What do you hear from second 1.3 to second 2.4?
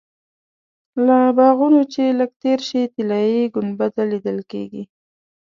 باغونو چې لږ